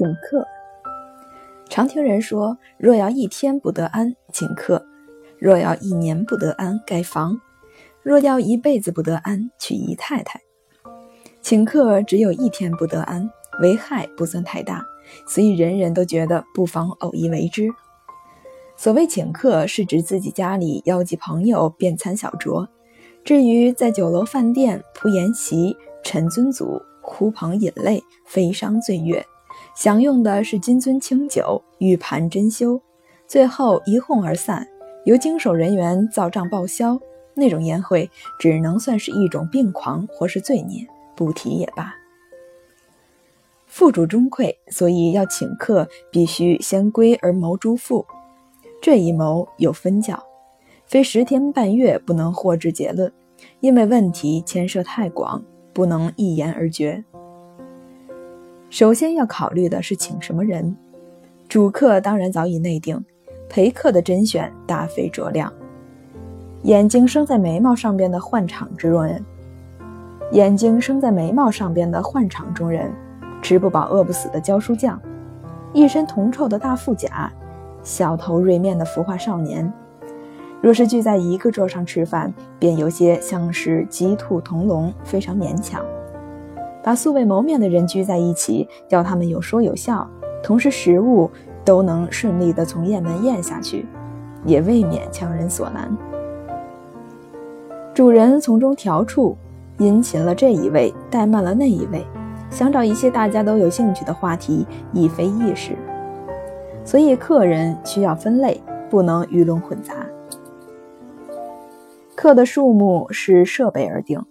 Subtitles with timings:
[0.00, 0.46] 请客。
[1.68, 4.82] 常听人说，若要一天不得安，请客；
[5.38, 7.34] 若要一年不得安，盖房；
[8.02, 10.40] 若要一辈子不得安，娶姨太太。
[11.42, 13.30] 请客只有一天不得安，
[13.60, 14.86] 危害不算太大，
[15.28, 17.68] 所以人人都觉得不妨偶一为之。
[18.78, 22.66] 所谓请客，是指自己家里邀集朋友便餐小酌；
[23.22, 29.26] 至于在酒楼饭店铺筵席、陈尊祖、呼朋引类、飞觞醉月，
[29.74, 32.80] 享用的是金樽清酒、玉盘珍馐，
[33.26, 34.66] 最后一哄而散，
[35.04, 37.00] 由经手人员造账报销，
[37.34, 40.86] 那种宴会只能算是一种病狂或是罪孽。
[41.14, 41.94] 不提也罢。
[43.66, 48.06] 富主中馈，所以要请客，必须先归而谋诸富。
[48.80, 50.22] 这一谋有分教，
[50.86, 53.12] 非十天半月不能获知结论，
[53.60, 57.04] 因为问题牵涉太广，不能一言而决。
[58.70, 60.76] 首先要考虑的是请什么人，
[61.48, 63.04] 主客当然早已内定，
[63.48, 65.52] 陪客的甄选大费酌量。
[66.62, 69.24] 眼睛生在眉毛上边的换场之人。
[70.30, 72.92] 眼睛生在眉毛上边的宦场中人，
[73.42, 75.02] 吃不饱饿不死的教书匠，
[75.72, 77.32] 一身铜臭的大富甲，
[77.82, 79.70] 小头锐面的浮华少年，
[80.60, 85.84] 若是聚在一个桌上吃饭，便有些像是鸡兔同笼，非常勉强。
[86.82, 90.08] 把素未谋面的人聚在一起，叫他们有说有笑，
[90.42, 91.30] 同时食物
[91.64, 93.86] 都能顺利地从雁门咽下去，
[94.44, 95.90] 也未免强人所难。
[97.94, 99.36] 主人从中调处。
[99.78, 102.04] 殷勤了这一位，怠慢了那一位，
[102.50, 105.74] 想找一些大家都有兴趣的话题，亦非易事。
[106.84, 109.94] 所以客人需要分类，不能鱼龙混杂。
[112.14, 114.22] 客的数目是设备而定。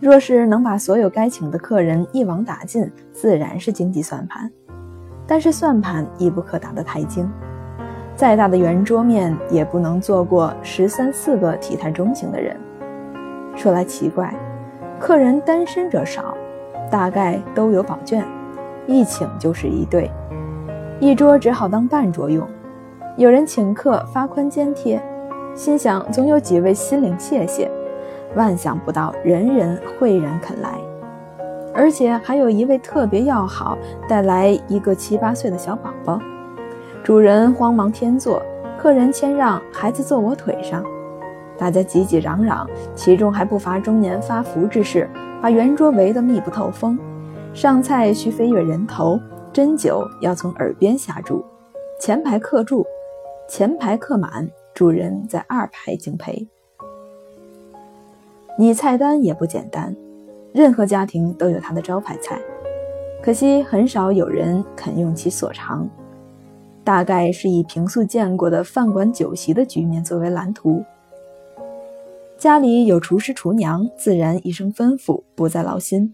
[0.00, 4.50] 若是能把所有该请的客人一网打尽，自然是经济算盘。
[5.26, 7.28] 但是算盘亦不可打得太精，
[8.16, 12.56] 再大的圆桌面也不能坐过十三四个体态中型的人。
[13.56, 14.32] 说来奇怪，
[15.00, 16.34] 客人单身者少，
[16.90, 18.24] 大概都有宝卷，
[18.86, 20.10] 一请就是一对，
[21.00, 22.48] 一桌只好当半桌用。
[23.16, 25.02] 有人请客发宽肩贴，
[25.54, 27.68] 心想总有几位心领谢谢，
[28.34, 30.78] 万想不到人人会然肯来，
[31.74, 33.76] 而且还有一位特别要好，
[34.08, 36.20] 带来一个七八岁的小宝宝。
[37.02, 38.42] 主人慌忙添座，
[38.78, 40.84] 客人谦让孩子坐我腿上。
[41.56, 45.08] 大家挤挤嚷嚷，其中还不乏中年发福之士，
[45.40, 46.98] 把圆桌围得密不透风。
[47.54, 49.18] 上菜需飞跃人头，
[49.52, 51.44] 斟酒要从耳边下注。
[51.98, 52.84] 前排客住，
[53.48, 56.46] 前排客满，主人在二排敬陪。
[58.60, 59.94] 你菜单也不简单，
[60.52, 62.40] 任何家庭都有他的招牌菜，
[63.22, 65.88] 可惜很少有人肯用其所长。
[66.82, 70.84] 大概是以平素见过的饭馆酒席的局面作为蓝图。
[72.36, 76.12] 家里有厨师厨娘，自然一声吩咐，不再劳心；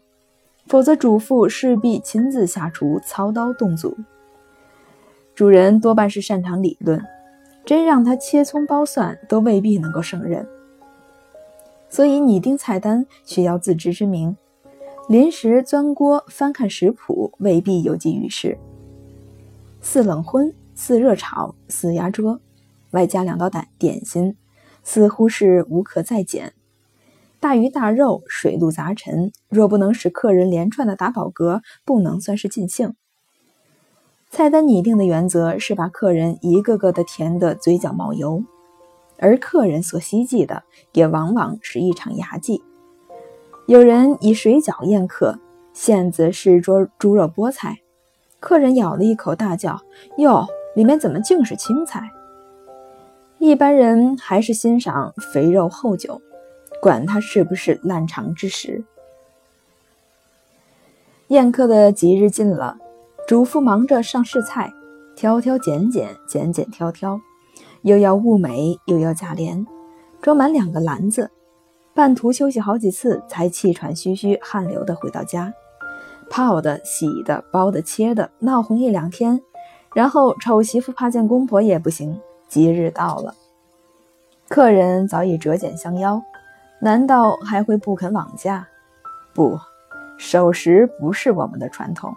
[0.66, 3.96] 否则主妇势必亲自下厨，操刀动足。
[5.34, 7.02] 主人多半是擅长理论，
[7.64, 10.46] 真让他切葱剥蒜，都未必能够胜任。
[11.94, 14.36] 所以拟定菜单需要自知之明，
[15.08, 18.58] 临时钻锅翻看食谱，未必有济于事。
[19.80, 22.40] 四冷荤，四热炒，四压桌，
[22.90, 24.36] 外加两道点点心。
[24.82, 26.54] 似乎是无可再减，
[27.38, 32.94] 大鱼大肉，水陆杂陈，若不能使客人连串的打饱嗝，不能算是尽兴。
[34.32, 38.42] 菜单拟定的原则是把客人一个个的填得嘴角冒油，
[39.18, 42.62] 而客人所希冀的也往往是一场牙祭。
[43.66, 45.38] 有人以水饺宴客，
[45.72, 47.80] 馅子是桌猪肉菠菜，
[48.40, 49.80] 客人咬了一口，大叫
[50.18, 52.10] ：“哟，里面怎么竟是青菜？”
[53.38, 56.20] 一般人还是欣赏肥肉厚酒，
[56.80, 58.84] 管它是不是烂肠之食。
[61.28, 62.76] 宴客的吉日近了，
[63.26, 64.72] 主妇忙着上试菜，
[65.16, 67.20] 挑挑拣拣，拣拣挑挑，
[67.84, 69.66] 又要物美，又要价廉，
[70.22, 71.30] 装满两个篮子。
[71.92, 75.52] 半途休息好几次，才气喘吁吁、汗流的回到家。
[76.30, 79.38] 泡的、洗的、包的、切的，闹哄一两天，
[79.94, 82.18] 然后丑媳妇怕见公婆也不行。
[82.48, 83.34] 吉日到了，
[84.48, 86.22] 客人早已折茧相邀，
[86.80, 88.66] 难道还会不肯往家？
[89.34, 89.58] 不，
[90.16, 92.14] 守时不是我们的传统。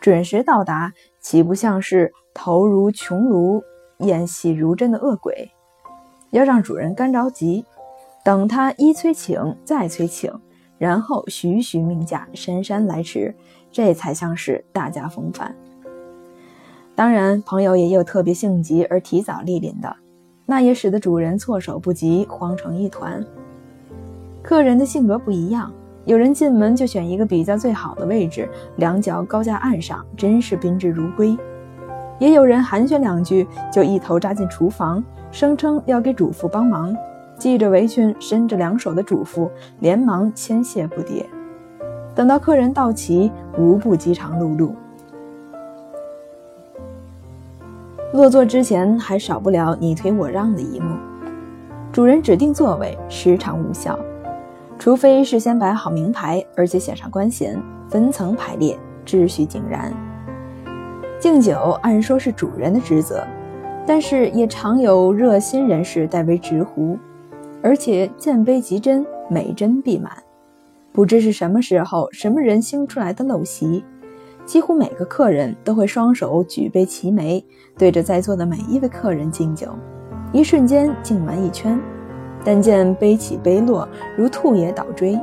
[0.00, 0.90] 准时到达，
[1.20, 3.62] 岂不像是头如穹庐、
[4.00, 5.50] 演戏如针的恶鬼？
[6.30, 7.64] 要让主人干着急，
[8.24, 10.32] 等他一催请，再催请，
[10.78, 13.34] 然后徐徐命驾，姗姗来迟，
[13.72, 15.54] 这才像是大家风范。
[16.94, 19.96] 当然，朋友也有特别性急而提早莅临的，
[20.46, 23.24] 那也使得主人措手不及，慌成一团。
[24.42, 25.72] 客人的性格不一样，
[26.04, 31.36] 有人进门就选一个比较最好的位置，两脚高架岸上，真是宾至如归；
[32.20, 35.02] 也有人寒暄两句就一头扎进厨房，
[35.32, 36.94] 声称要给主妇帮忙，
[37.38, 41.24] 系着围裙，伸着两手的主妇连忙牵谢不迭。
[42.14, 44.70] 等到客人到齐，无不饥肠辘辘。
[48.12, 50.94] 落座之前，还少不了你推我让的一幕。
[51.90, 53.98] 主人指定座位，时常无效，
[54.78, 57.58] 除非事先摆好名牌，而且写上官衔，
[57.88, 59.90] 分层排列，秩序井然。
[61.20, 63.22] 敬酒按说是主人的职责，
[63.86, 66.98] 但是也常有热心人士代为执壶，
[67.62, 70.10] 而且见杯即斟，每斟必满。
[70.92, 73.84] 不知是什么时候，什么人兴出来的陋习。
[74.46, 77.44] 几乎每个客人都会双手举杯齐眉，
[77.76, 79.68] 对着在座的每一位客人敬酒，
[80.32, 81.78] 一瞬间敬完一圈。
[82.42, 83.86] 但见杯起杯落，
[84.16, 85.20] 如兔爷倒追。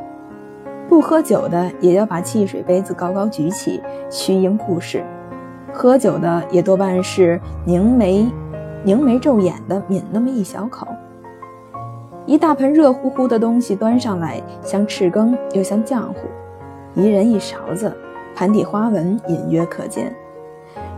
[0.87, 5.01] 不喝酒的也要把汽水杯子高高举起，虚应故事；
[5.73, 8.29] 喝酒的也多半是凝眉
[8.83, 10.87] 凝眉皱眼的抿那么一小口。
[12.25, 16.27] 一大盆热乎乎的东西端上来，像赤羹又像浆糊，
[16.93, 17.95] 一人一勺子。
[18.35, 20.15] 盘底花纹隐约可见，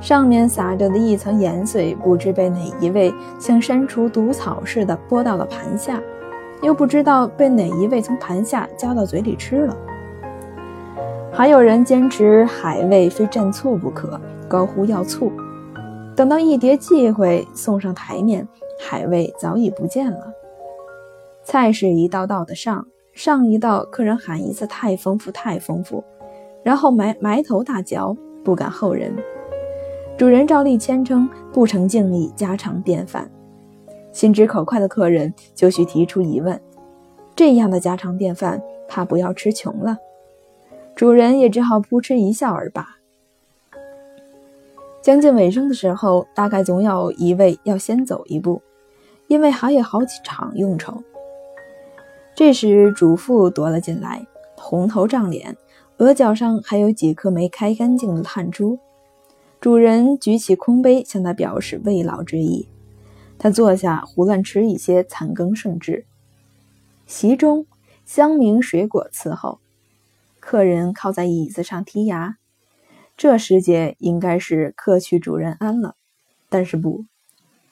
[0.02, 6.02] 上面撒着的一层盐碎，不知被哪一位像删除毒草似的拨到了盘下，
[6.62, 9.78] 又不知道被哪一位从盘下夹到嘴里吃了。
[11.32, 15.32] 还有人坚持海味非蘸醋不可，高呼要醋。
[16.16, 18.46] 等到一碟忌讳送上台面，
[18.80, 20.34] 海味早已不见了。
[21.44, 26.04] 菜是一道道的上，上一道客人喊一次太丰富，太丰富。
[26.62, 29.16] 然后埋埋头大嚼，不敢后人。
[30.18, 33.32] 主人照例谦称不成敬意，家常便饭。
[34.12, 36.60] 心直口快的客人就需提出疑问：
[37.34, 39.96] 这样的家常便饭，怕不要吃穷了。
[41.00, 42.98] 主人也只好扑哧一笑而罢。
[45.02, 48.62] 将近尾声的时候，大概总有一位要先走一步，
[49.28, 51.02] 因为还有好几场用酬。
[52.36, 55.56] 这时主妇踱了进来，红头胀脸。
[56.00, 58.78] 额角上还有几颗没开干净的汗珠，
[59.62, 62.68] 主人举起空杯向他表示慰劳之意。
[63.38, 66.06] 他坐下胡乱吃一些残羹剩炙。
[67.06, 67.66] 席中
[68.04, 69.62] 香茗水果伺候，
[70.40, 72.38] 客人靠在椅子上剔牙。
[73.18, 75.96] 这时节应该是客去主人安了，
[76.50, 77.06] 但是不，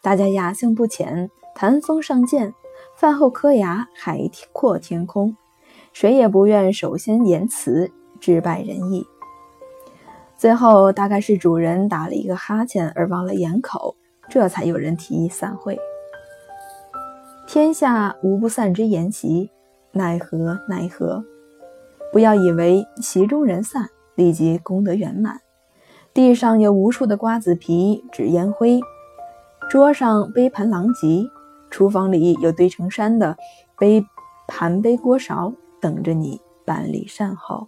[0.02, 2.54] 大家雅兴不浅，谈风尚健，
[2.96, 5.36] 饭后磕牙，海阔天空，
[5.94, 7.92] 谁也不愿首先言辞。
[8.20, 9.06] 致败人意。
[10.36, 13.96] 最后大概是主人打了一个哈欠而忘了掩口，
[14.28, 15.78] 这才有人提议散会。
[17.48, 19.52] 天下无不散之筵席，
[19.92, 21.24] 奈何奈何？
[22.12, 25.42] 不要以为席中人散，立即功德圆满。
[26.14, 28.80] 地上有无数的瓜子皮、纸烟灰，
[29.70, 31.30] 桌上杯盘狼藉，
[31.70, 33.38] 厨房里有堆成山的
[33.78, 34.04] 杯
[34.48, 37.68] 盘杯锅勺，等着你办理善后。